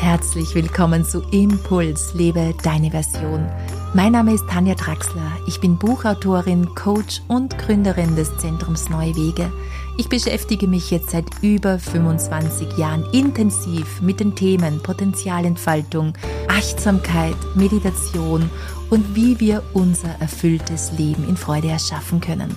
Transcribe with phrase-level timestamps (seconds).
[0.00, 3.46] Herzlich willkommen zu Impuls, lebe deine Version.
[3.92, 5.30] Mein Name ist Tanja Draxler.
[5.46, 9.52] Ich bin Buchautorin, Coach und Gründerin des Zentrums Neue Wege.
[9.98, 16.14] Ich beschäftige mich jetzt seit über 25 Jahren intensiv mit den Themen Potenzialentfaltung,
[16.48, 18.48] Achtsamkeit, Meditation
[18.88, 22.56] und wie wir unser erfülltes Leben in Freude erschaffen können.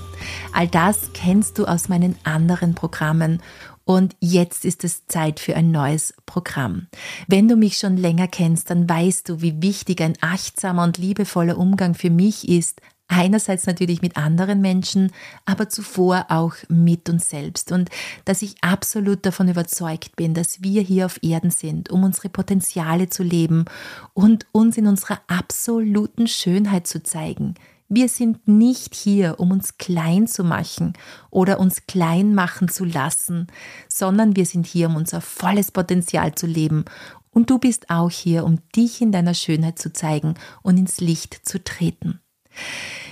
[0.54, 3.42] All das kennst du aus meinen anderen Programmen
[3.86, 6.88] und jetzt ist es Zeit für ein neues Programm.
[7.28, 11.58] Wenn du mich schon länger kennst, dann weißt du, wie wichtig ein achtsamer und liebevoller
[11.58, 15.12] Umgang für mich ist, einerseits natürlich mit anderen Menschen,
[15.46, 17.90] aber zuvor auch mit uns selbst und
[18.26, 23.10] dass ich absolut davon überzeugt bin, dass wir hier auf Erden sind, um unsere Potenziale
[23.10, 23.66] zu leben
[24.14, 27.56] und uns in unserer absoluten Schönheit zu zeigen.
[27.90, 30.94] Wir sind nicht hier, um uns klein zu machen
[31.30, 33.48] oder uns klein machen zu lassen,
[33.88, 36.86] sondern wir sind hier, um unser volles Potenzial zu leben.
[37.30, 41.42] Und du bist auch hier, um dich in deiner Schönheit zu zeigen und ins Licht
[41.44, 42.20] zu treten.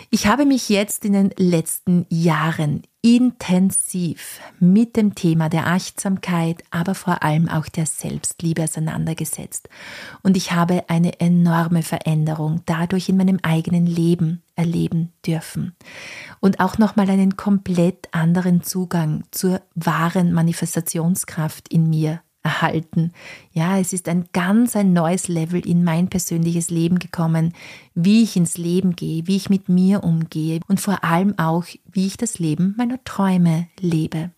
[0.10, 6.94] Ich habe mich jetzt in den letzten Jahren intensiv mit dem Thema der Achtsamkeit, aber
[6.94, 9.70] vor allem auch der Selbstliebe auseinandergesetzt.
[10.22, 15.76] Und ich habe eine enorme Veränderung dadurch in meinem eigenen Leben erleben dürfen.
[16.40, 23.12] Und auch nochmal einen komplett anderen Zugang zur wahren Manifestationskraft in mir erhalten.
[23.54, 27.54] Ja, es ist ein ganz ein neues Level in mein persönliches Leben gekommen,
[27.94, 32.08] wie ich ins Leben gehe, wie ich mit mir umgehe und vor allem auch, wie
[32.08, 34.32] ich das Leben meiner Träume lebe.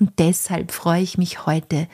[0.00, 1.88] Und deshalb freue ich mich heute,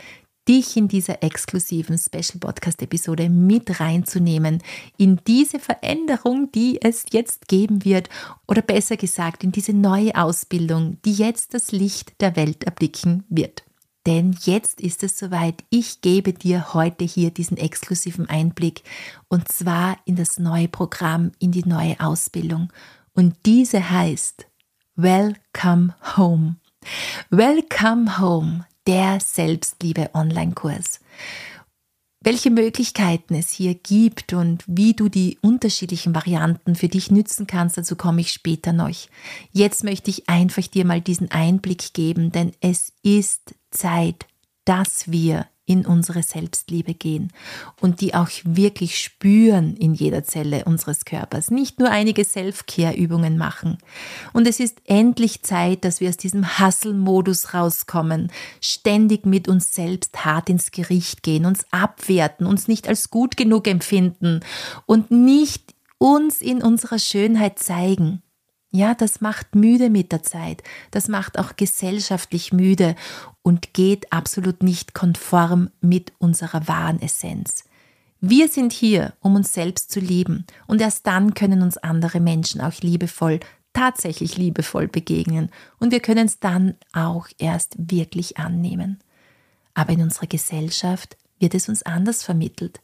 [0.49, 4.63] dich in dieser exklusiven Special Podcast Episode mit reinzunehmen
[4.97, 8.09] in diese Veränderung, die es jetzt geben wird
[8.47, 13.68] oder besser gesagt in diese neue Ausbildung, die jetzt das Licht der Welt erblicken wird.
[14.09, 15.65] Denn jetzt ist es soweit.
[15.69, 18.83] Ich gebe dir heute hier diesen exklusiven Einblick
[19.29, 22.73] und zwar in das neue Programm, in die neue Ausbildung.
[23.13, 24.47] Und diese heißt
[24.97, 26.57] Welcome Home.
[27.29, 31.01] Welcome Home, der Selbstliebe Online-Kurs
[32.21, 37.79] welche Möglichkeiten es hier gibt und wie du die unterschiedlichen Varianten für dich nützen kannst,
[37.79, 38.91] dazu komme ich später noch.
[39.53, 44.27] Jetzt möchte ich einfach dir mal diesen Einblick geben, denn es ist Zeit,
[44.65, 47.31] dass wir in unsere Selbstliebe gehen
[47.81, 53.77] und die auch wirklich spüren in jeder Zelle unseres Körpers, nicht nur einige Self-Care-Übungen machen.
[54.33, 60.25] Und es ist endlich Zeit, dass wir aus diesem Hustle-Modus rauskommen, ständig mit uns selbst
[60.25, 64.41] hart ins Gericht gehen, uns abwerten, uns nicht als gut genug empfinden
[64.87, 68.23] und nicht uns in unserer Schönheit zeigen.
[68.71, 70.63] Ja, das macht müde mit der Zeit.
[70.91, 72.97] Das macht auch gesellschaftlich müde
[73.43, 77.65] und geht absolut nicht konform mit unserer wahren Essenz.
[78.21, 82.61] Wir sind hier, um uns selbst zu lieben und erst dann können uns andere Menschen
[82.61, 83.41] auch liebevoll,
[83.73, 88.99] tatsächlich liebevoll begegnen und wir können es dann auch erst wirklich annehmen.
[89.73, 92.81] Aber in unserer Gesellschaft wird es uns anders vermittelt.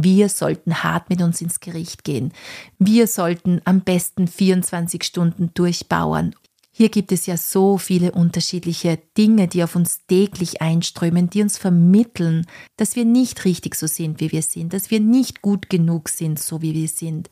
[0.00, 2.32] Wir sollten hart mit uns ins Gericht gehen.
[2.78, 6.36] Wir sollten am besten 24 Stunden durchbauern.
[6.70, 11.58] Hier gibt es ja so viele unterschiedliche Dinge, die auf uns täglich einströmen, die uns
[11.58, 16.10] vermitteln, dass wir nicht richtig so sind, wie wir sind, dass wir nicht gut genug
[16.10, 17.28] sind, so wie wir sind.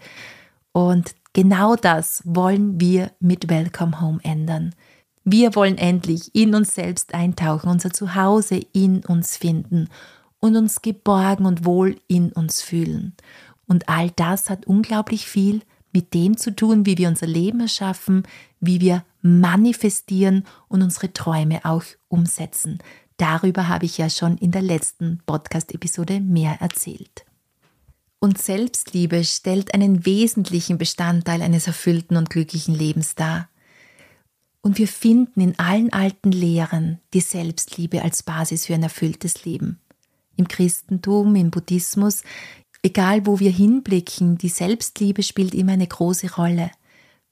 [0.73, 4.75] Und genau das wollen wir mit Welcome Home ändern.
[5.23, 9.89] Wir wollen endlich in uns selbst eintauchen, unser Zuhause in uns finden
[10.47, 13.15] und uns geborgen und wohl in uns fühlen.
[13.67, 15.63] Und all das hat unglaublich viel
[15.93, 18.23] mit dem zu tun, wie wir unser Leben erschaffen,
[18.61, 22.79] wie wir manifestieren und unsere Träume auch umsetzen.
[23.17, 27.25] Darüber habe ich ja schon in der letzten Podcast-Episode mehr erzählt.
[28.19, 33.49] Und Selbstliebe stellt einen wesentlichen Bestandteil eines erfüllten und glücklichen Lebens dar.
[34.61, 39.81] Und wir finden in allen alten Lehren die Selbstliebe als Basis für ein erfülltes Leben
[40.37, 42.23] im Christentum, im Buddhismus,
[42.83, 46.71] egal wo wir hinblicken, die Selbstliebe spielt immer eine große Rolle.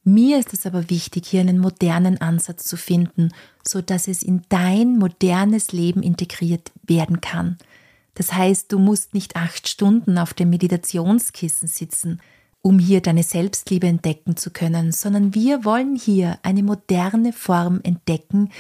[0.02, 3.32] Mir ist es aber wichtig, hier einen modernen Ansatz zu finden,
[3.67, 7.56] so dass es in dein modernes Leben integriert werden kann.
[8.14, 12.20] Das heißt, du musst nicht acht Stunden auf dem Meditationskissen sitzen,
[12.61, 18.50] um hier deine Selbstliebe entdecken zu können, sondern wir wollen hier eine moderne Form entdecken,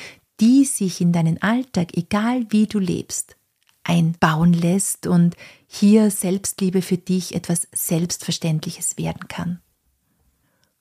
[0.40, 3.36] die sich in deinen Alltag, egal wie du lebst,
[3.84, 5.36] einbauen lässt und
[5.66, 9.60] hier Selbstliebe für dich etwas Selbstverständliches werden kann.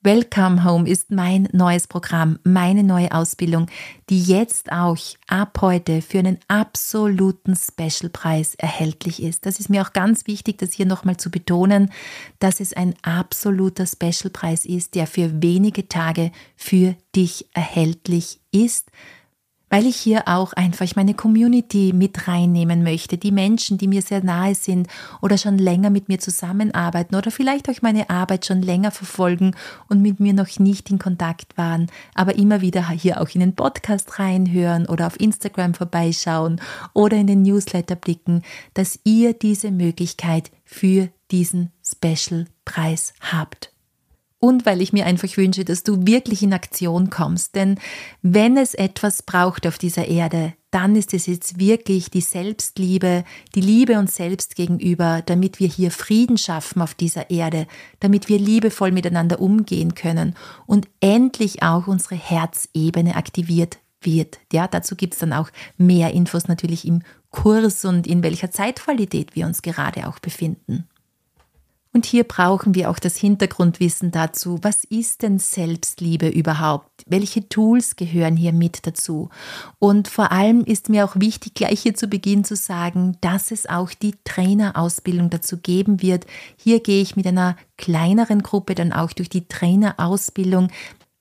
[0.05, 3.67] Welcome Home ist mein neues Programm, meine neue Ausbildung,
[4.09, 4.97] die jetzt auch
[5.29, 9.45] ab heute für einen absoluten Specialpreis erhältlich ist.
[9.45, 11.89] Das ist mir auch ganz wichtig, das hier nochmal zu betonen,
[12.39, 18.91] dass es ein absoluter Specialpreis ist, der für wenige Tage für dich erhältlich ist
[19.73, 24.23] weil ich hier auch einfach meine Community mit reinnehmen möchte, die Menschen, die mir sehr
[24.23, 24.87] nahe sind
[25.19, 29.55] oder schon länger mit mir zusammenarbeiten oder vielleicht auch meine Arbeit schon länger verfolgen
[29.89, 33.55] und mit mir noch nicht in Kontakt waren, aber immer wieder hier auch in den
[33.55, 36.61] Podcast reinhören oder auf Instagram vorbeischauen
[36.93, 38.43] oder in den Newsletter blicken,
[38.75, 43.72] dass ihr diese Möglichkeit für diesen Special Preis habt
[44.43, 47.55] und weil ich mir einfach wünsche, dass du wirklich in Aktion kommst.
[47.55, 47.79] Denn
[48.21, 53.23] wenn es etwas braucht auf dieser Erde, dann ist es jetzt wirklich die Selbstliebe,
[53.55, 57.67] die Liebe uns selbst gegenüber, damit wir hier Frieden schaffen auf dieser Erde,
[58.01, 60.35] damit wir liebevoll miteinander umgehen können
[60.65, 64.39] und endlich auch unsere Herzebene aktiviert wird.
[64.51, 69.37] Ja, dazu gibt es dann auch mehr Infos natürlich im Kurs und in welcher Zeitqualität
[69.37, 70.85] wir uns gerade auch befinden.
[71.95, 74.57] Und hier brauchen wir auch das Hintergrundwissen dazu.
[74.63, 76.89] Was ist denn Selbstliebe überhaupt?
[77.05, 79.29] Welche Tools gehören hier mit dazu?
[79.77, 83.69] Und vor allem ist mir auch wichtig, gleich hier zu Beginn zu sagen, dass es
[83.69, 86.25] auch die Trainerausbildung dazu geben wird.
[86.57, 90.69] Hier gehe ich mit einer kleineren Gruppe dann auch durch die Trainerausbildung.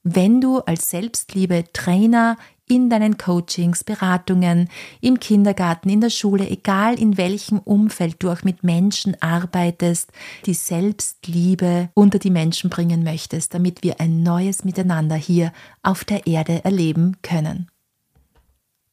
[0.04, 2.38] Wenn du als Selbstliebe-Trainer
[2.72, 4.70] in deinen Coachings, Beratungen,
[5.02, 10.10] im Kindergarten, in der Schule, egal in welchem Umfeld du auch mit Menschen arbeitest,
[10.46, 15.52] die Selbstliebe unter die Menschen bringen möchtest, damit wir ein neues Miteinander hier
[15.82, 17.68] auf der Erde erleben können.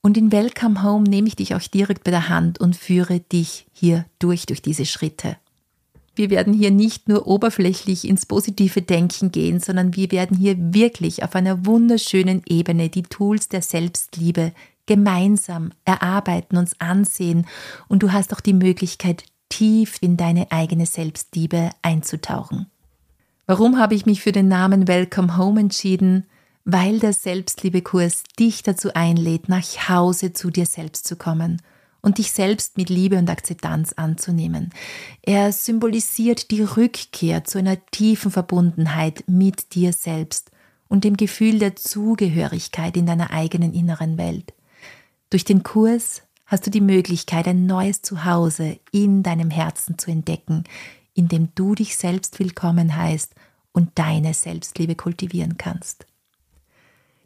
[0.01, 3.65] Und in Welcome Home nehme ich dich auch direkt bei der Hand und führe dich
[3.71, 5.37] hier durch, durch diese Schritte.
[6.19, 11.23] Wir werden hier nicht nur oberflächlich ins positive Denken gehen, sondern wir werden hier wirklich
[11.23, 14.51] auf einer wunderschönen Ebene die Tools der Selbstliebe
[14.85, 17.47] gemeinsam erarbeiten, uns ansehen
[17.87, 22.65] und du hast auch die Möglichkeit, tief in deine eigene Selbstliebe einzutauchen.
[23.45, 26.25] Warum habe ich mich für den Namen Welcome Home entschieden?
[26.65, 31.61] Weil der Selbstliebekurs dich dazu einlädt, nach Hause zu dir selbst zu kommen–
[32.01, 34.71] und dich selbst mit Liebe und Akzeptanz anzunehmen.
[35.21, 40.51] Er symbolisiert die Rückkehr zu einer tiefen Verbundenheit mit dir selbst
[40.87, 44.53] und dem Gefühl der Zugehörigkeit in deiner eigenen inneren Welt.
[45.29, 50.63] Durch den Kurs hast du die Möglichkeit, ein neues Zuhause in deinem Herzen zu entdecken,
[51.13, 53.35] in dem du dich selbst willkommen heißt
[53.71, 56.07] und deine Selbstliebe kultivieren kannst.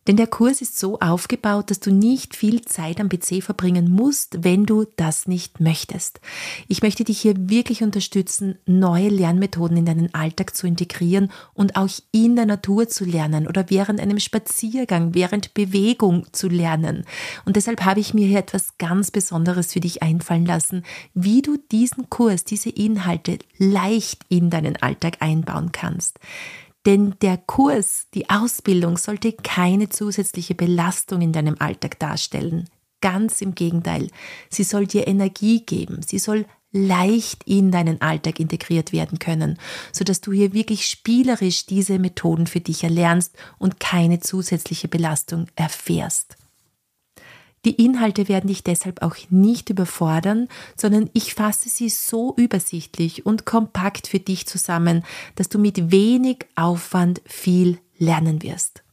[0.07, 4.43] Denn der Kurs ist so aufgebaut, dass du nicht viel Zeit am PC verbringen musst,
[4.43, 6.19] wenn du das nicht möchtest.
[6.67, 11.89] Ich möchte dich hier wirklich unterstützen, neue Lernmethoden in deinen Alltag zu integrieren und auch
[12.11, 17.05] in der Natur zu lernen oder während einem Spaziergang, während Bewegung zu lernen.
[17.45, 20.83] Und deshalb habe ich mir hier etwas ganz Besonderes für dich einfallen lassen,
[21.13, 26.19] wie du diesen Kurs, diese Inhalte leicht in deinen Alltag einbauen kannst.
[26.85, 32.69] Denn der Kurs, die Ausbildung sollte keine zusätzliche Belastung in deinem Alltag darstellen.
[33.01, 34.09] Ganz im Gegenteil,
[34.49, 39.59] sie soll dir Energie geben, sie soll leicht in deinen Alltag integriert werden können,
[39.91, 46.35] sodass du hier wirklich spielerisch diese Methoden für dich erlernst und keine zusätzliche Belastung erfährst.
[47.65, 53.45] Die Inhalte werden dich deshalb auch nicht überfordern, sondern ich fasse sie so übersichtlich und
[53.45, 55.03] kompakt für dich zusammen,
[55.35, 58.83] dass du mit wenig Aufwand viel lernen wirst.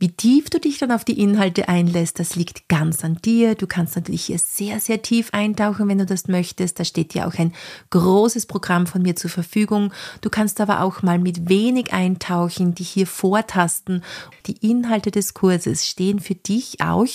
[0.00, 3.56] Wie tief du dich dann auf die Inhalte einlässt, das liegt ganz an dir.
[3.56, 6.78] Du kannst natürlich hier sehr, sehr tief eintauchen, wenn du das möchtest.
[6.78, 7.52] Da steht ja auch ein
[7.90, 9.92] großes Programm von mir zur Verfügung.
[10.20, 14.04] Du kannst aber auch mal mit wenig eintauchen, dich hier vortasten.
[14.46, 17.08] Die Inhalte des Kurses stehen für dich auch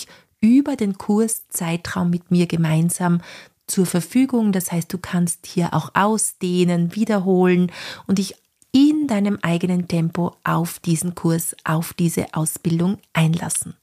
[0.44, 3.22] über den Kurszeitraum mit mir gemeinsam
[3.66, 4.52] zur Verfügung.
[4.52, 7.72] Das heißt, du kannst hier auch ausdehnen, wiederholen
[8.06, 8.34] und dich
[8.72, 13.74] in deinem eigenen Tempo auf diesen Kurs, auf diese Ausbildung einlassen.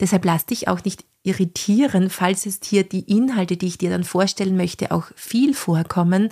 [0.00, 4.04] Deshalb lass dich auch nicht irritieren, falls es hier die Inhalte, die ich dir dann
[4.04, 6.30] vorstellen möchte, auch viel vorkommen,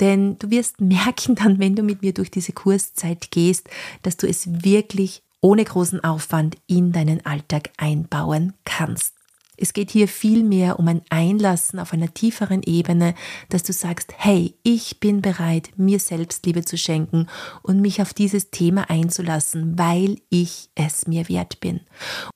[0.00, 3.68] denn du wirst merken dann, wenn du mit mir durch diese Kurszeit gehst,
[4.02, 9.15] dass du es wirklich ohne großen Aufwand in deinen Alltag einbauen kannst.
[9.56, 13.14] Es geht hier vielmehr um ein Einlassen auf einer tieferen Ebene,
[13.48, 17.26] dass du sagst, hey, ich bin bereit, mir Selbstliebe zu schenken
[17.62, 21.80] und mich auf dieses Thema einzulassen, weil ich es mir wert bin.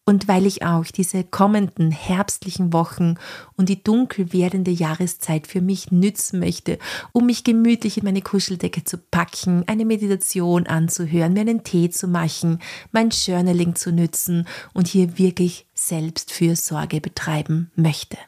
[0.05, 3.17] Und weil ich auch diese kommenden herbstlichen Wochen
[3.57, 6.79] und die dunkel werdende Jahreszeit für mich nützen möchte,
[7.13, 12.09] um mich gemütlich in meine Kuscheldecke zu packen, eine Meditation anzuhören, mir einen Tee zu
[12.09, 12.59] machen,
[12.93, 18.19] mein Journaling zu nützen und hier wirklich Selbstfürsorge betreiben möchte.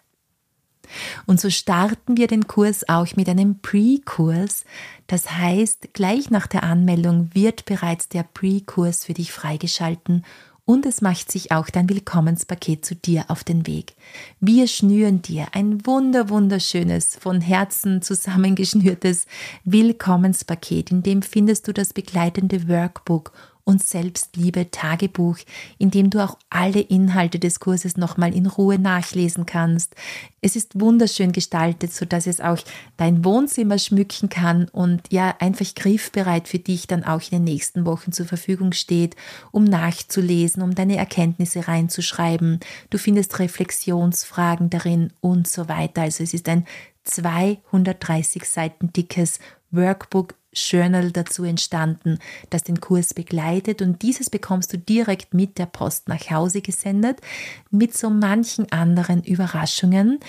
[1.27, 4.65] Und so starten wir den Kurs auch mit einem Pre-Kurs.
[5.07, 10.25] Das heißt, gleich nach der Anmeldung wird bereits der Pre-Kurs für dich freigeschalten
[10.65, 13.95] und es macht sich auch dein Willkommenspaket zu dir auf den Weg.
[14.41, 19.27] Wir schnüren dir ein wunder wunderschönes, von Herzen zusammengeschnürtes
[19.65, 23.33] Willkommenspaket, in dem findest du das begleitende Workbook
[23.65, 25.39] und Selbstliebe Tagebuch,
[25.79, 29.95] in dem du auch alle Inhalte des Kurses nochmal in Ruhe nachlesen kannst.
[30.41, 32.59] Es ist wunderschön gestaltet, so dass es auch
[32.97, 37.87] dein Wohnzimmer schmücken kann und ja einfach griffbereit für dich dann auch in den nächsten
[37.87, 39.17] Wochen zur Verfügung steht,
[39.53, 42.61] um nachzulesen, um deine Erkenntnisse reinzuschreiben.
[42.91, 46.03] Du findest Reflexionsfragen darin und so weiter.
[46.03, 46.67] Also es ist ein
[47.05, 49.39] 230 Seiten dickes
[49.71, 52.19] Workbook Journal dazu entstanden,
[52.51, 57.21] das den Kurs begleitet und dieses bekommst du direkt mit der Post nach Hause gesendet,
[57.71, 60.21] mit so manchen anderen Überraschungen,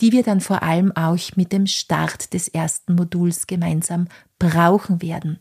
[0.00, 4.08] die wir dann vor allem auch mit dem Start des ersten Moduls gemeinsam
[4.38, 5.38] brauchen werden.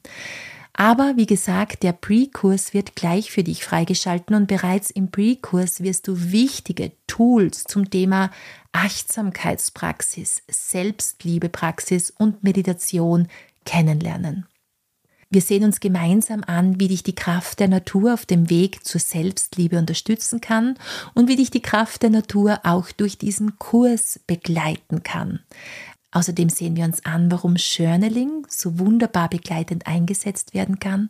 [0.74, 6.07] Aber wie gesagt, der Pre-Kurs wird gleich für dich freigeschalten und bereits im Pre-Kurs wirst
[6.07, 8.31] du wichtige Tools zum Thema
[8.71, 13.27] Achtsamkeitspraxis, Selbstliebepraxis und Meditation
[13.65, 14.46] kennenlernen.
[15.34, 19.00] Wir sehen uns gemeinsam an, wie dich die Kraft der Natur auf dem Weg zur
[19.00, 20.77] Selbstliebe unterstützen kann
[21.13, 25.39] und wie dich die Kraft der Natur auch durch diesen Kurs begleiten kann.
[26.12, 31.08] Außerdem sehen wir uns an, warum Journaling so wunderbar begleitend eingesetzt werden kann.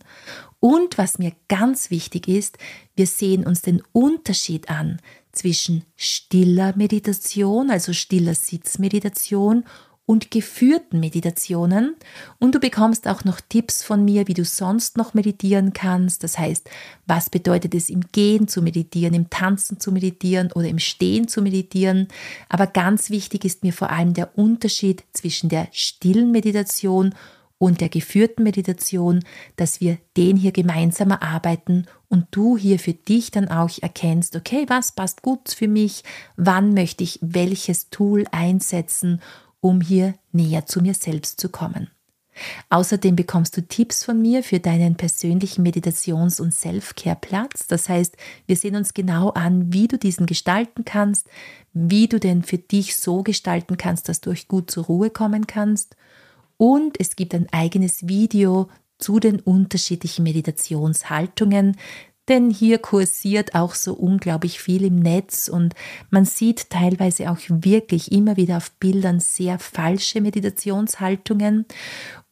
[0.59, 2.59] Und was mir ganz wichtig ist,
[2.95, 4.99] wir sehen uns den Unterschied an
[5.31, 9.65] zwischen stiller Meditation, also stiller Sitzmeditation
[10.05, 11.95] und geführten Meditationen
[12.39, 16.23] und du bekommst auch noch Tipps von mir, wie du sonst noch meditieren kannst.
[16.23, 16.69] Das heißt,
[17.05, 21.41] was bedeutet es im Gehen zu meditieren, im Tanzen zu meditieren oder im Stehen zu
[21.41, 22.07] meditieren.
[22.49, 27.15] Aber ganz wichtig ist mir vor allem der Unterschied zwischen der stillen Meditation
[27.57, 29.23] und der geführten Meditation,
[29.55, 34.65] dass wir den hier gemeinsam erarbeiten und du hier für dich dann auch erkennst, okay,
[34.67, 36.03] was passt gut für mich,
[36.35, 39.21] wann möchte ich welches Tool einsetzen
[39.61, 41.89] um hier näher zu mir selbst zu kommen.
[42.69, 47.67] Außerdem bekommst du Tipps von mir für deinen persönlichen Meditations- und Self-Care-Platz.
[47.67, 48.15] Das heißt,
[48.45, 51.27] wir sehen uns genau an, wie du diesen gestalten kannst,
[51.73, 55.45] wie du den für dich so gestalten kannst, dass du euch gut zur Ruhe kommen
[55.47, 55.95] kannst.
[56.57, 61.75] Und es gibt ein eigenes Video zu den unterschiedlichen Meditationshaltungen,
[62.27, 65.73] denn hier kursiert auch so unglaublich viel im Netz und
[66.09, 71.65] man sieht teilweise auch wirklich immer wieder auf Bildern sehr falsche Meditationshaltungen.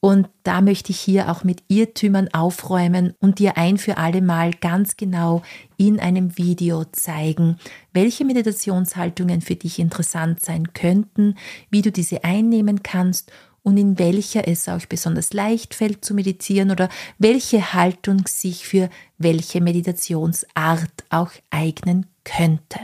[0.01, 4.51] Und da möchte ich hier auch mit Irrtümern aufräumen und dir ein für alle Mal
[4.53, 5.41] ganz genau
[5.75, 7.57] in einem Video zeigen,
[7.91, 11.35] welche Meditationshaltungen für dich interessant sein könnten,
[11.69, 13.31] wie du diese einnehmen kannst
[13.69, 18.89] und in welcher es auch besonders leicht fällt zu meditieren oder welche Haltung sich für
[19.19, 22.79] welche Meditationsart auch eignen könnte.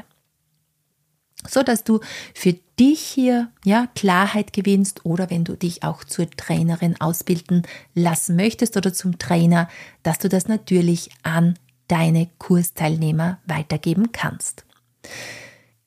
[1.48, 2.01] So dass du
[2.36, 7.63] für dich hier ja Klarheit gewinnst oder wenn du dich auch zur Trainerin ausbilden
[7.96, 9.68] lassen möchtest oder zum Trainer,
[10.04, 14.65] dass du das natürlich an deine Kursteilnehmer weitergeben kannst.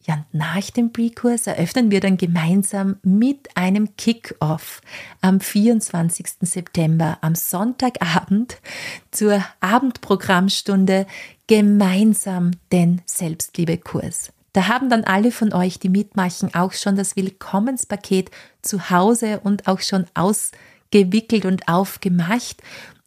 [0.08, 4.80] Ja, nach dem Pre-Kurs eröffnen wir dann gemeinsam mit einem Kick-Off
[5.20, 6.26] am 24.
[6.40, 8.56] September am Sonntagabend
[9.10, 11.06] zur Abendprogrammstunde
[11.46, 14.32] gemeinsam den Selbstliebe-Kurs.
[14.54, 18.30] Da haben dann alle von euch, die mitmachen, auch schon das Willkommenspaket
[18.62, 22.62] zu Hause und auch schon ausgewickelt und aufgemacht.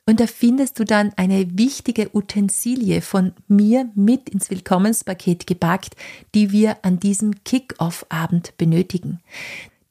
[0.08, 5.96] Und da findest du dann eine wichtige Utensilie von mir mit ins Willkommenspaket gepackt,
[6.34, 9.20] die wir an diesem Kick-Off-Abend benötigen.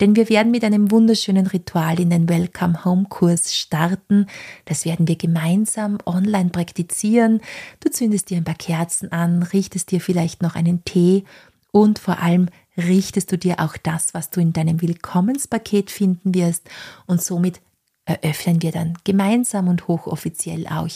[0.00, 4.26] Denn wir werden mit einem wunderschönen Ritual in den Welcome Home Kurs starten.
[4.64, 7.40] Das werden wir gemeinsam online praktizieren.
[7.80, 11.24] Du zündest dir ein paar Kerzen an, richtest dir vielleicht noch einen Tee
[11.70, 16.68] und vor allem richtest du dir auch das, was du in deinem Willkommenspaket finden wirst
[17.06, 17.60] und somit
[18.04, 20.88] eröffnen wir dann gemeinsam und hochoffiziell auch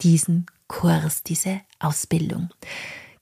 [0.00, 2.50] diesen Kurs, diese Ausbildung.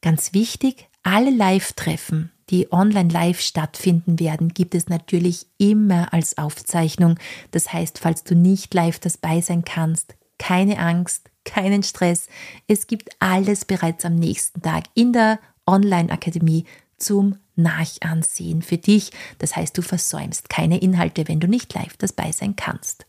[0.03, 7.17] Ganz wichtig, Alle Live-Treffen, die online live stattfinden werden, gibt es natürlich immer als Aufzeichnung.
[7.53, 12.29] Das heißt, falls du nicht live dabei sein kannst, keine Angst, keinen Stress.
[12.67, 16.65] Es gibt alles bereits am nächsten Tag in der Online-Akademie
[16.99, 19.13] zum Nachansehen für dich.
[19.39, 23.07] Das heißt, du versäumst keine Inhalte, wenn du nicht live dabei sein kannst.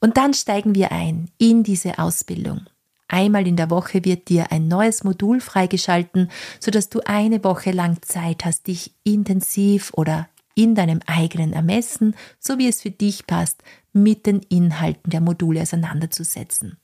[0.00, 2.66] Und dann steigen wir ein in diese Ausbildung.
[3.08, 6.30] Einmal in der Woche wird dir ein neues Modul freigeschalten,
[6.60, 12.58] sodass du eine Woche lang Zeit hast, dich intensiv oder in deinem eigenen Ermessen, so
[12.58, 16.78] wie es für dich passt, mit den Inhalten der Module auseinanderzusetzen.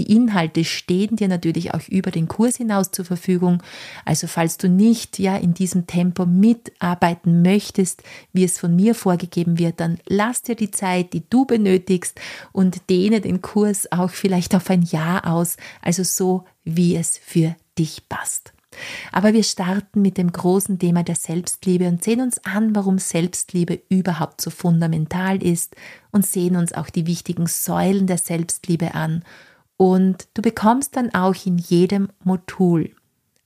[0.00, 3.62] Die Inhalte stehen dir natürlich auch über den Kurs hinaus zur Verfügung.
[4.06, 8.02] Also falls du nicht ja in diesem Tempo mitarbeiten möchtest,
[8.32, 12.18] wie es von mir vorgegeben wird, dann lass dir die Zeit, die du benötigst
[12.52, 17.54] und dehne den Kurs auch vielleicht auf ein Jahr aus, also so wie es für
[17.76, 18.54] dich passt.
[19.12, 23.82] Aber wir starten mit dem großen Thema der Selbstliebe und sehen uns an, warum Selbstliebe
[23.90, 25.76] überhaupt so fundamental ist
[26.10, 29.24] und sehen uns auch die wichtigen Säulen der Selbstliebe an
[29.80, 32.94] und du bekommst dann auch in jedem Modul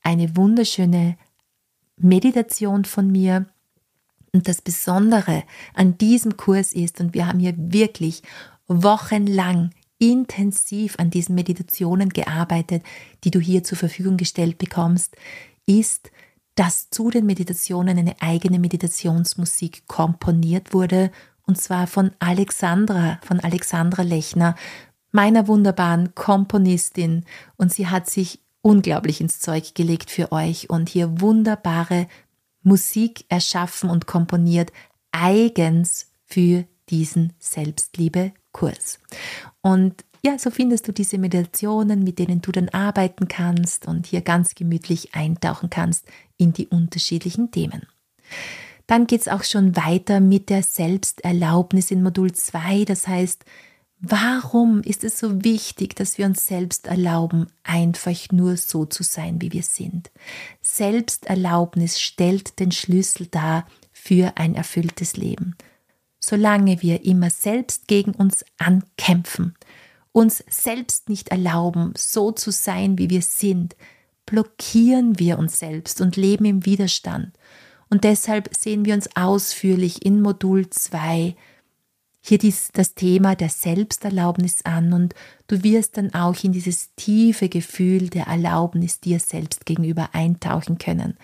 [0.03, 1.17] eine wunderschöne
[1.97, 3.47] Meditation von mir.
[4.33, 8.25] Und das Besondere an diesem Kurs ist, und wir haben hier wirklich
[8.67, 12.83] wochenlang intensiv an diesen Meditationen gearbeitet,
[13.23, 15.15] die du hier zur Verfügung gestellt bekommst,
[15.67, 16.11] ist,
[16.57, 21.13] dass zu den Meditationen eine eigene Meditationsmusik komponiert wurde,
[21.47, 24.57] und zwar von Alexandra, von Alexandra Lechner,
[25.15, 27.25] meiner wunderbaren Komponistin
[27.57, 32.09] und sie hat sich unglaublich ins Zeug gelegt für euch und hier wunderbare
[32.63, 34.73] Musik erschaffen und komponiert,
[35.13, 38.99] eigens für diesen Selbstliebe-Kurs.
[39.61, 44.23] Und ja, so findest du diese Meditationen, mit denen du dann arbeiten kannst und hier
[44.23, 46.07] ganz gemütlich eintauchen kannst
[46.39, 47.87] in die unterschiedlichen Themen.
[48.87, 53.45] Dann geht es auch schon weiter mit der Selbsterlaubnis in Modul 2, das heißt,
[54.07, 59.41] Warum ist es so wichtig, dass wir uns selbst erlauben, einfach nur so zu sein,
[59.41, 60.11] wie wir sind?
[60.61, 65.57] Selbsterlaubnis stellt den Schlüssel dar für ein erfülltes Leben.
[66.21, 69.55] Solange wir immer selbst gegen uns ankämpfen,
[70.13, 73.75] uns selbst nicht erlauben, so zu sein, wie wir sind,
[74.27, 77.33] blockieren wir uns selbst und leben im Widerstand.
[77.89, 81.35] Und deshalb sehen wir uns ausführlich in Modul 2
[82.27, 85.15] hier dies, das Thema der Selbsterlaubnis an und
[85.47, 91.19] du wirst dann auch in dieses tiefe Gefühl der Erlaubnis dir selbst gegenüber eintauchen können.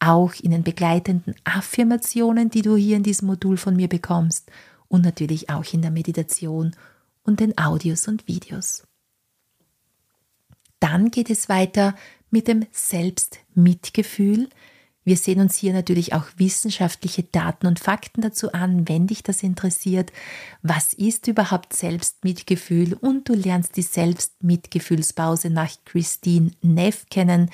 [0.00, 4.50] Auch in den begleitenden Affirmationen, die du hier in diesem Modul von mir bekommst
[4.88, 6.74] und natürlich auch in der Meditation
[7.22, 8.84] und den Audios und Videos.
[10.80, 11.94] Dann geht es weiter
[12.30, 14.48] mit dem Selbstmitgefühl,
[15.06, 19.44] wir sehen uns hier natürlich auch wissenschaftliche Daten und Fakten dazu an, wenn dich das
[19.44, 20.12] interessiert.
[20.62, 22.94] Was ist überhaupt Selbstmitgefühl?
[22.94, 27.50] Und du lernst die Selbstmitgefühlspause nach Christine Neff kennen,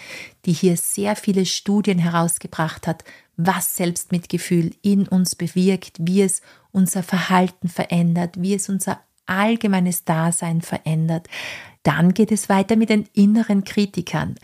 [0.47, 3.05] die hier sehr viele Studien herausgebracht hat,
[3.37, 10.63] was Selbstmitgefühl in uns bewirkt, wie es unser Verhalten verändert, wie es unser allgemeines Dasein
[10.63, 11.29] verändert.
[11.83, 14.37] Dann geht es weiter mit den inneren Kritikern.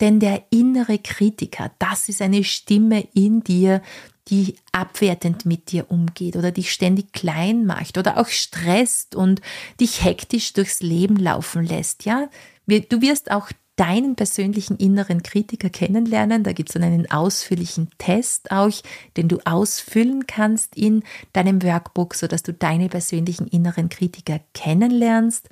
[0.00, 3.82] Denn der innere Kritiker, das ist eine Stimme in dir,
[4.28, 9.40] die abwertend mit dir umgeht oder dich ständig klein macht oder auch stresst und
[9.80, 12.04] dich hektisch durchs Leben laufen lässt.
[12.04, 12.28] Ja,
[12.66, 13.50] du wirst auch
[13.80, 16.44] deinen persönlichen inneren Kritiker kennenlernen.
[16.44, 18.70] Da gibt es dann einen ausführlichen Test auch,
[19.16, 25.48] den du ausfüllen kannst in deinem Workbook, sodass du deine persönlichen inneren Kritiker kennenlernst.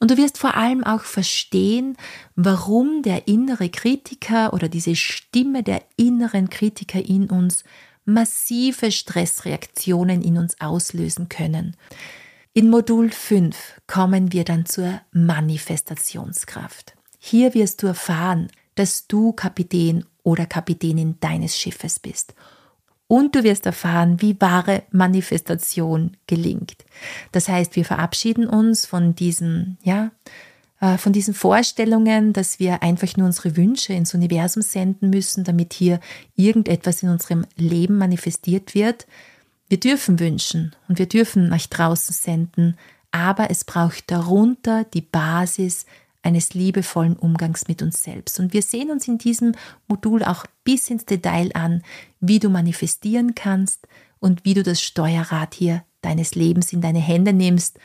[0.00, 1.98] Und du wirst vor allem auch verstehen,
[2.34, 7.62] warum der innere Kritiker oder diese Stimme der inneren Kritiker in uns
[8.06, 11.76] massive Stressreaktionen in uns auslösen können.
[12.54, 16.95] In Modul 5 kommen wir dann zur Manifestationskraft.
[17.28, 22.36] Hier wirst du erfahren, dass du Kapitän oder Kapitänin deines Schiffes bist.
[23.08, 26.84] Und du wirst erfahren, wie wahre Manifestation gelingt.
[27.32, 30.12] Das heißt, wir verabschieden uns von diesen, ja,
[30.80, 35.72] äh, von diesen Vorstellungen, dass wir einfach nur unsere Wünsche ins Universum senden müssen, damit
[35.72, 35.98] hier
[36.36, 39.04] irgendetwas in unserem Leben manifestiert wird.
[39.68, 42.76] Wir dürfen wünschen und wir dürfen nach draußen senden,
[43.10, 45.86] aber es braucht darunter die Basis
[46.26, 48.40] eines liebevollen Umgangs mit uns selbst.
[48.40, 49.54] Und wir sehen uns in diesem
[49.86, 51.84] Modul auch bis ins Detail an,
[52.18, 53.86] wie du manifestieren kannst
[54.18, 57.78] und wie du das Steuerrad hier deines Lebens in deine Hände nimmst,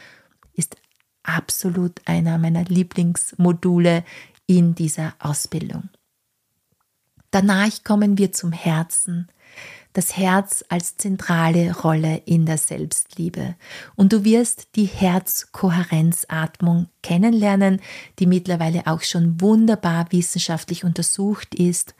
[0.53, 0.75] ist
[1.21, 4.03] absolut einer meiner Lieblingsmodule
[4.47, 5.89] in dieser Ausbildung.
[7.29, 9.27] Danach kommen wir zum Herzen.
[9.93, 13.55] Das Herz als zentrale Rolle in der Selbstliebe.
[13.95, 17.81] Und du wirst die Herzkohärenzatmung kennenlernen,
[18.19, 21.93] die mittlerweile auch schon wunderbar wissenschaftlich untersucht ist.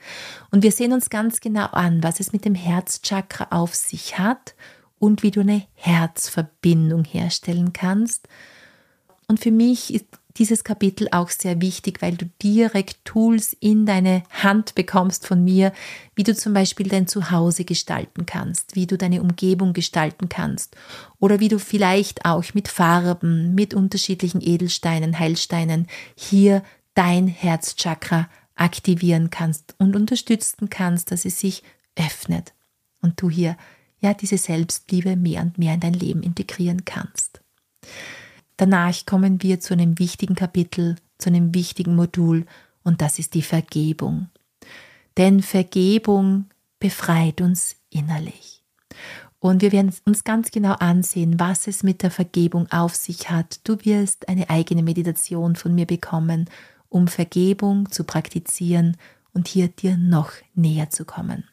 [0.50, 4.54] Und wir sehen uns ganz genau an, was es mit dem Herzchakra auf sich hat
[4.98, 8.28] und wie du eine Herzverbindung herstellen kannst.
[9.28, 10.06] Und für mich ist
[10.38, 15.72] dieses Kapitel auch sehr wichtig, weil du direkt Tools in deine Hand bekommst von mir,
[16.14, 20.76] wie du zum Beispiel dein Zuhause gestalten kannst, wie du deine Umgebung gestalten kannst
[21.18, 26.62] oder wie du vielleicht auch mit Farben, mit unterschiedlichen Edelsteinen, Heilsteinen hier
[26.94, 31.62] dein Herzchakra aktivieren kannst und unterstützen kannst, dass es sich
[31.96, 32.52] öffnet
[33.00, 33.56] und du hier
[34.00, 37.40] ja diese Selbstliebe mehr und mehr in dein Leben integrieren kannst.
[38.62, 42.46] Danach kommen wir zu einem wichtigen Kapitel, zu einem wichtigen Modul
[42.84, 44.28] und das ist die Vergebung.
[45.16, 46.44] Denn Vergebung
[46.78, 48.62] befreit uns innerlich.
[49.40, 53.58] Und wir werden uns ganz genau ansehen, was es mit der Vergebung auf sich hat.
[53.64, 56.48] Du wirst eine eigene Meditation von mir bekommen,
[56.88, 58.96] um Vergebung zu praktizieren
[59.34, 61.48] und hier dir noch näher zu kommen.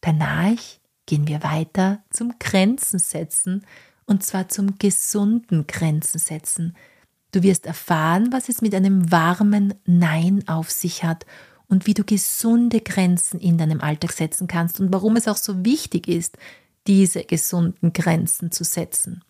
[0.00, 0.56] Danach
[1.04, 3.66] gehen wir weiter zum Grenzen setzen
[4.06, 6.76] und zwar zum gesunden Grenzen setzen.
[7.32, 11.26] Du wirst erfahren, was es mit einem warmen Nein auf sich hat
[11.68, 15.64] und wie du gesunde Grenzen in deinem Alltag setzen kannst und warum es auch so
[15.64, 16.38] wichtig ist,
[16.86, 19.22] diese gesunden Grenzen zu setzen.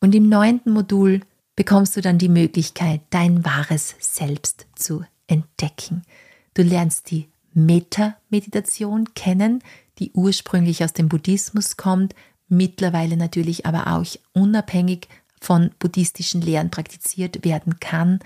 [0.00, 1.20] Und im neunten Modul
[1.54, 6.02] bekommst du dann die Möglichkeit, dein wahres Selbst zu entdecken.
[6.54, 9.62] Du lernst die Meta-Meditation kennen,
[9.98, 12.14] die ursprünglich aus dem Buddhismus kommt,
[12.52, 15.08] mittlerweile natürlich aber auch unabhängig
[15.40, 18.20] von buddhistischen Lehren praktiziert werden kann.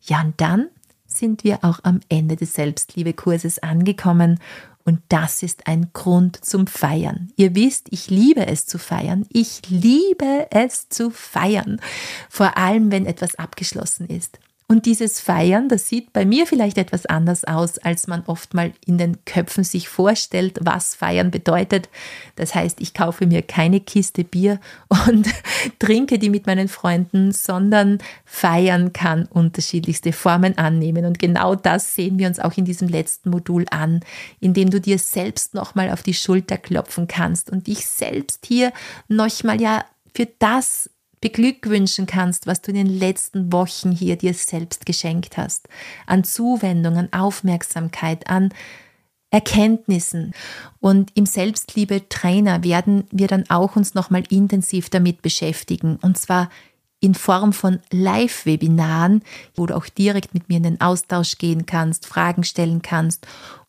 [0.00, 0.68] Ja, und dann
[1.06, 4.40] sind wir auch am Ende des Selbstliebekurses angekommen
[4.84, 7.32] und das ist ein Grund zum Feiern.
[7.36, 9.26] Ihr wisst, ich liebe es zu feiern.
[9.30, 11.80] Ich liebe es zu feiern.
[12.28, 14.38] Vor allem, wenn etwas abgeschlossen ist.
[14.74, 18.72] Und dieses Feiern, das sieht bei mir vielleicht etwas anders aus, als man oft mal
[18.84, 21.88] in den Köpfen sich vorstellt, was Feiern bedeutet.
[22.34, 24.58] Das heißt, ich kaufe mir keine Kiste Bier
[25.06, 25.28] und
[25.78, 31.04] trinke die mit meinen Freunden, sondern Feiern kann unterschiedlichste Formen annehmen.
[31.04, 34.00] Und genau das sehen wir uns auch in diesem letzten Modul an,
[34.40, 38.72] indem du dir selbst nochmal auf die Schulter klopfen kannst und dich selbst hier
[39.06, 39.84] nochmal ja
[40.16, 40.90] für das
[41.24, 45.70] beglückwünschen kannst, was du in den letzten Wochen hier dir selbst geschenkt hast.
[46.06, 48.52] An Zuwendung, an Aufmerksamkeit, an
[49.30, 50.34] Erkenntnissen.
[50.80, 55.96] Und im Selbstliebe-Trainer werden wir dann auch uns nochmal intensiv damit beschäftigen.
[56.02, 56.50] Und zwar
[57.00, 59.22] in Form von Live-Webinaren,
[59.54, 63.26] wo du auch direkt mit mir in den Austausch gehen kannst, Fragen stellen kannst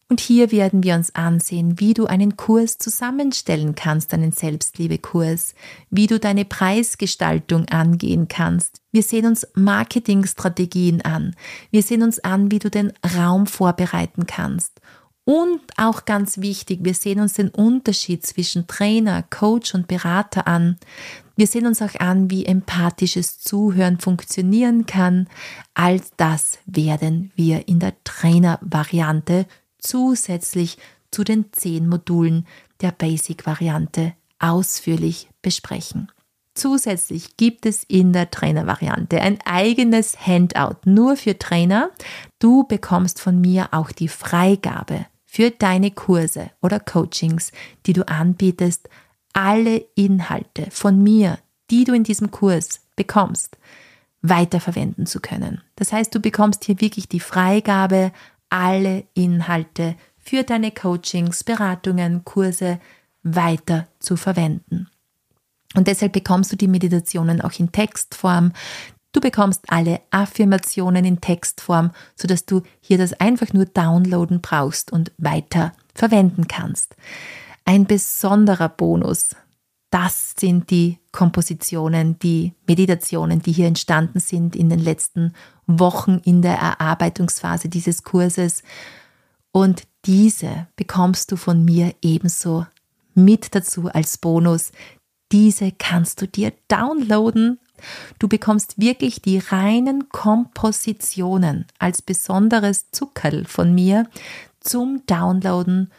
[0.08, 5.56] und hier werden wir uns ansehen, wie du einen Kurs zusammenstellen kannst, einen Selbstliebe-Kurs,
[5.90, 8.82] wie du deine Preisgestaltung angehen kannst.
[8.92, 11.36] Wir sehen uns Marketingstrategien an.
[11.72, 14.80] Wir sehen uns an, wie du den Raum vorbereiten kannst.
[15.24, 20.78] Und auch ganz wichtig, wir sehen uns den Unterschied zwischen Trainer, Coach und Berater an.
[21.36, 25.28] Wir sehen uns auch an, wie empathisches Zuhören funktionieren kann.
[25.74, 29.48] All das werden wir in der Trainer-Variante
[29.86, 30.78] zusätzlich
[31.12, 32.46] zu den zehn Modulen
[32.82, 36.12] der Basic-Variante ausführlich besprechen.
[36.54, 41.92] Zusätzlich gibt es in der Trainer-Variante ein eigenes Handout nur für Trainer.
[42.40, 47.52] Du bekommst von mir auch die Freigabe für deine Kurse oder Coachings,
[47.86, 48.88] die du anbietest,
[49.34, 53.58] alle Inhalte von mir, die du in diesem Kurs bekommst,
[54.22, 55.62] weiterverwenden zu können.
[55.76, 58.14] Das heißt, du bekommst hier wirklich die Freigabe,
[58.50, 62.80] alle Inhalte für deine Coachings, Beratungen, Kurse
[63.24, 64.88] weiter zu verwenden.
[65.76, 68.54] Und deshalb bekommst du die Meditationen auch in Textform.
[69.12, 75.12] Du bekommst alle Affirmationen in Textform, sodass du hier das einfach nur downloaden brauchst und
[75.18, 76.96] weiter verwenden kannst.
[77.66, 79.36] Ein besonderer Bonus,
[79.90, 85.34] das sind die Kompositionen, die Meditationen, die hier entstanden sind in den letzten
[85.68, 88.64] Wochen in der Erarbeitungsphase dieses Kurses.
[89.52, 92.66] Und diese bekommst du von mir ebenso
[93.14, 94.72] mit dazu als Bonus.
[95.32, 97.60] Diese kannst du dir downloaden.
[98.20, 104.08] Du bekommst wirklich die reinen Kompositionen als besonderes Zuckerl von mir
[104.60, 105.92] zum Downloaden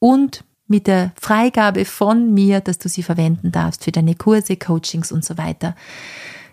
[0.00, 5.12] und mit der Freigabe von mir, dass du sie verwenden darfst für deine Kurse, Coachings
[5.12, 5.74] und so weiter.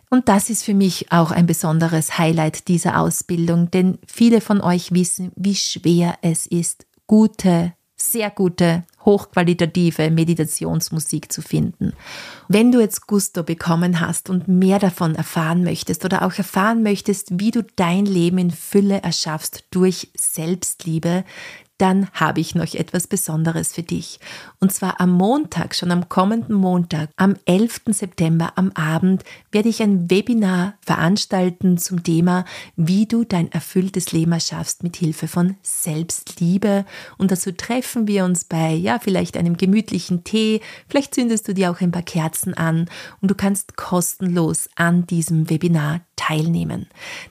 [0.09, 4.91] Und das ist für mich auch ein besonderes Highlight dieser Ausbildung, denn viele von euch
[4.91, 11.93] wissen, wie schwer es ist, gute, sehr gute, hochqualitative Meditationsmusik zu finden.
[12.47, 17.39] Wenn du jetzt Gusto bekommen hast und mehr davon erfahren möchtest oder auch erfahren möchtest,
[17.39, 21.23] wie du dein Leben in Fülle erschaffst durch Selbstliebe,
[21.81, 24.19] dann habe ich noch etwas Besonderes für dich.
[24.59, 27.81] Und zwar am Montag, schon am kommenden Montag, am 11.
[27.87, 34.31] September am Abend, werde ich ein Webinar veranstalten zum Thema, wie du dein erfülltes Leben
[34.31, 36.85] erschaffst mit Hilfe von Selbstliebe.
[37.17, 41.71] Und dazu treffen wir uns bei, ja, vielleicht einem gemütlichen Tee, vielleicht zündest du dir
[41.71, 42.89] auch ein paar Kerzen an
[43.21, 46.85] und du kannst kostenlos an diesem Webinar teilnehmen.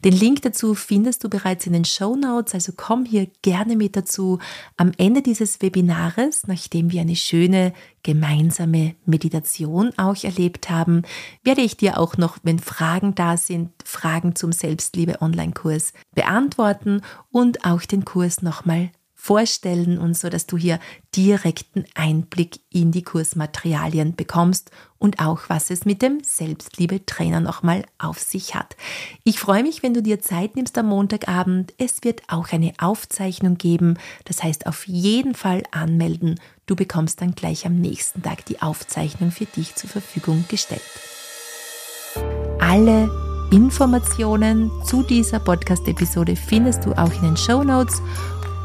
[0.05, 3.95] Den Link dazu findest du bereits in den Show Notes, also komm hier gerne mit
[3.95, 4.39] dazu.
[4.76, 7.72] Am Ende dieses Webinares, nachdem wir eine schöne
[8.03, 11.03] gemeinsame Meditation auch erlebt haben,
[11.44, 17.64] werde ich dir auch noch, wenn Fragen da sind, Fragen zum Selbstliebe Online-Kurs beantworten und
[17.64, 20.80] auch den Kurs nochmal vorstellen und so, dass du hier
[21.14, 28.18] direkten Einblick in die Kursmaterialien bekommst und auch was es mit dem Selbstliebe-Trainer nochmal auf
[28.18, 28.76] sich hat.
[29.22, 31.74] Ich freue mich, wenn du dir Zeit nimmst am Montagabend.
[31.76, 33.98] Es wird auch eine Aufzeichnung geben.
[34.24, 36.40] Das heißt, auf jeden Fall anmelden.
[36.64, 40.80] Du bekommst dann gleich am nächsten Tag die Aufzeichnung für dich zur Verfügung gestellt.
[42.59, 43.11] Alle
[43.52, 48.00] Informationen zu dieser Podcast-Episode findest du auch in den Show Notes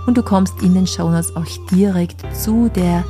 [0.05, 3.03] und du kommst in den Shownotes auch direkt zu der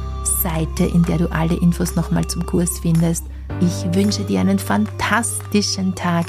[0.44, 3.26] Seite, in der du alle Infos nochmal zum Kurs findest.
[3.62, 6.28] Ich wünsche dir einen fantastischen Tag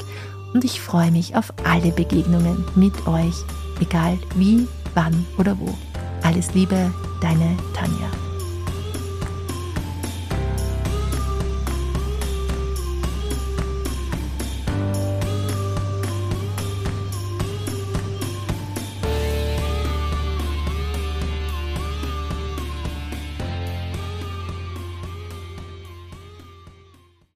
[0.53, 3.35] und ich freue mich auf alle Begegnungen mit euch,
[3.79, 5.73] egal wie, wann oder wo.
[6.23, 8.26] Alles Liebe, deine Tanja.